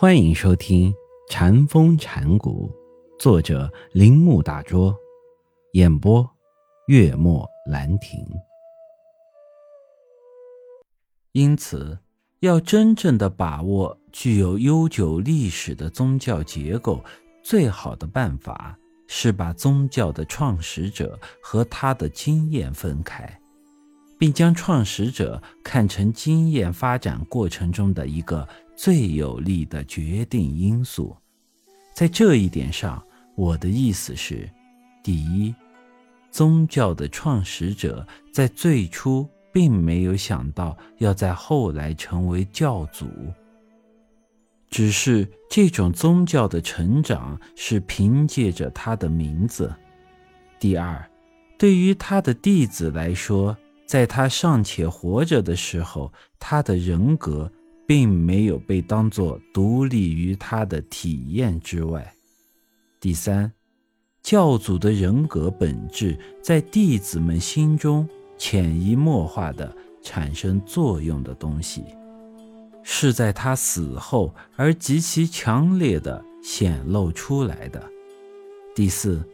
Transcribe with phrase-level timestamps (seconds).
[0.00, 0.92] 欢迎收听
[1.28, 2.70] 《禅风禅谷，
[3.18, 4.96] 作者铃木大拙，
[5.72, 6.24] 演播
[6.86, 8.24] 月末兰亭。
[11.32, 11.98] 因此，
[12.38, 17.02] 要真正的把握具有悠久历史的宗教结构，
[17.42, 18.78] 最好的办法
[19.08, 23.28] 是把宗教的创始者和他的经验分开，
[24.16, 28.48] 并将创始者看成经验发展过程中的一个。
[28.78, 31.16] 最有力的决定因素，
[31.92, 34.48] 在这一点上，我的意思是：
[35.02, 35.52] 第一，
[36.30, 43.08] 宗教的创始者在最初并没有想到要在后来成为教祖，
[44.70, 49.66] 只是这种宗教的成长是凭借着他的名字；
[50.60, 51.04] 第二，
[51.58, 53.56] 对于他的弟子来说，
[53.86, 57.50] 在他尚且活着的时候，他的人格。
[57.88, 62.12] 并没有被当作独立于他的体验之外。
[63.00, 63.50] 第三，
[64.22, 71.82] 教主的人格本质在弟子们心中潜移默化的产生作用的东西，
[72.82, 77.82] 是在他死后而极其强烈的显露出来的。
[78.74, 79.26] 第四，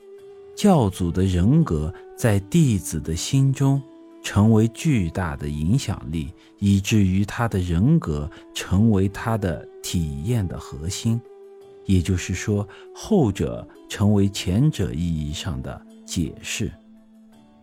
[0.54, 3.82] 教主的人格在弟子的心中。
[4.24, 11.20] 成为巨大的影响力，以至于他的人格成为他的体验的核心，
[11.84, 16.72] 也就是说，后者成为前者意义上的解释。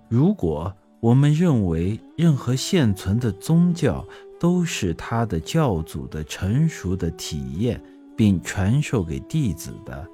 [0.08, 4.08] 如果我们认为任何现存的宗教
[4.40, 7.82] 都是他的教祖的成熟的体验，
[8.16, 10.08] 并传授给弟子的，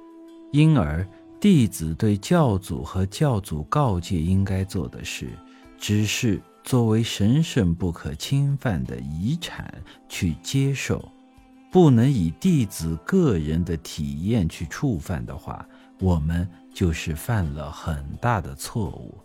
[0.50, 1.06] 因而
[1.38, 5.28] 弟子对教祖和教祖告诫应该做的事。
[5.78, 9.72] 只是作为神圣不可侵犯的遗产
[10.08, 11.08] 去接受，
[11.70, 15.66] 不能以弟子个人的体验去触犯的话，
[16.00, 19.16] 我们就是犯了很大的错误。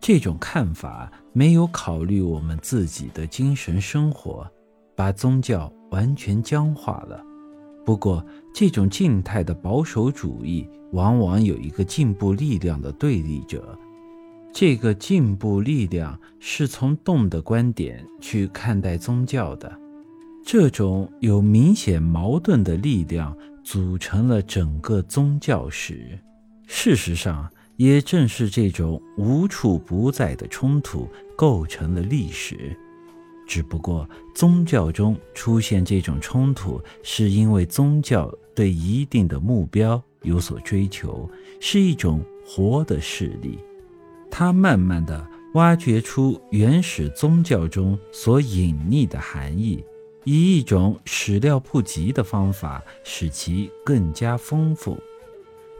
[0.00, 4.48] 这种看法没有考虑我们自己的精神生活，
[4.94, 7.24] 把宗教完全僵化了。
[7.84, 8.24] 不过，
[8.54, 13.76] 这种静态的保守主义往往有一个进步力量的对立者。
[14.54, 19.74] 这个进步力量是从动的观点去看待宗教的，
[20.44, 26.18] 这种有明显矛盾的力量组成了整个宗教史。
[26.66, 32.76] 事实上，也正是这种无处不在的冲突构成了历史。
[33.48, 43.58] 只不过，宗教中出现这种冲突，是因为宗教对一定的目标有所追求，是一种活的势力。
[44.34, 49.84] 他慢慢地挖掘出原始宗教中所隐匿的含义，
[50.24, 54.98] 以一种始料不及的方法使其更加丰富。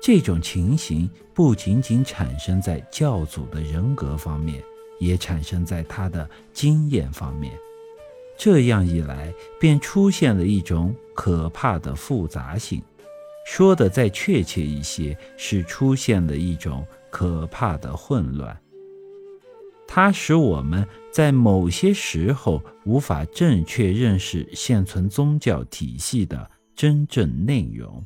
[0.03, 4.62] 这种情形不仅仅产生在教主的人格方面，
[5.01, 7.55] 也产生在他的经验方面。
[8.37, 12.83] 这样一来，便出现了一种可怕的复杂性。
[13.47, 16.87] 说的再确切一些，是出现了一种。
[17.12, 18.59] 可怕的混乱，
[19.87, 28.03] 它使我们在某些时候无法正确认识现存宗教体系的真正内容。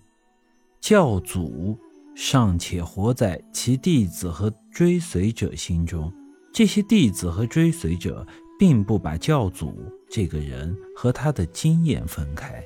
[0.80, 1.78] 教主
[2.16, 6.12] 尚且活在其弟子和追随者心中，
[6.52, 8.26] 这些弟子和追随者
[8.58, 9.72] 并不把教主
[10.10, 12.60] 这个人和他的经验分开，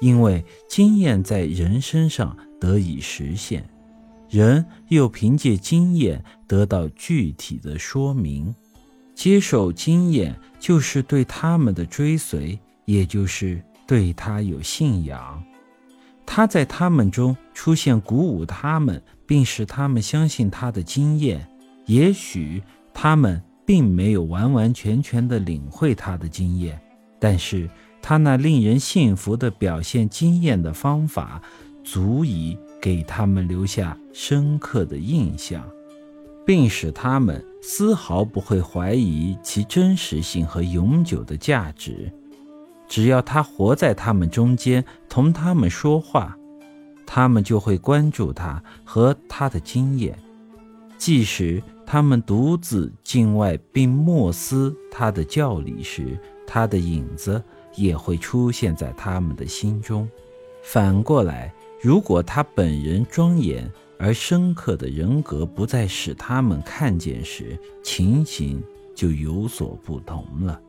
[0.00, 3.68] 因为经验在人身上得以实现。
[4.32, 8.54] 人又凭借经验得到具体的说明，
[9.14, 15.44] 接受经验就是对他们的追随，也就是对他有信仰。
[16.24, 21.46] 他在他们中出现，鼓舞他们，并使他们相信他的经验。
[21.84, 22.62] 也许
[22.94, 26.80] 他们并没有完完全全地领会他的经验，
[27.20, 27.68] 但是
[28.00, 31.42] 他那令人信服的表现经验的方法，
[31.84, 32.56] 足以。
[32.82, 35.64] 给他们留下深刻的印象，
[36.44, 42.12] 并使他们丝毫不会怀疑其真实性和永久的价值。
[42.88, 46.36] 只要他活在他们中间，同他们说话，
[47.06, 50.18] 他们就会关注他和他的经验。
[50.98, 56.18] 即使他们独自境外并默思他的教理时，
[56.48, 57.40] 他的影子
[57.76, 60.08] 也会出现在他们的心中。
[60.64, 61.54] 反过来。
[61.82, 63.68] 如果他本人庄严
[63.98, 68.62] 而深刻的人格不再使他们看见时，情形
[68.94, 70.60] 就有所不同了。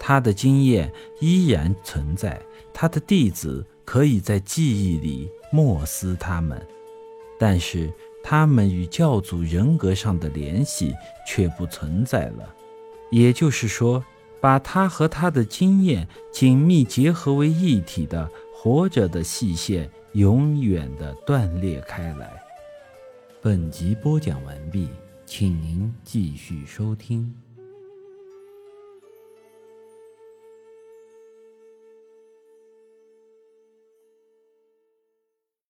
[0.00, 2.42] 他的经验依然存在，
[2.72, 6.60] 他的弟子可以在记忆里默思他们，
[7.38, 7.88] 但是
[8.20, 10.92] 他们与教祖人格上的联系
[11.24, 12.52] 却不存在了。
[13.12, 14.04] 也就是说，
[14.40, 18.28] 把他和他的经验紧密结合为一体的
[18.64, 22.32] 活着的细线，永远的断裂开来。
[23.42, 24.88] 本集播讲完毕，
[25.26, 27.30] 请您继续收听。